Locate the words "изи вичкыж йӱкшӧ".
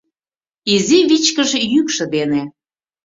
0.73-2.05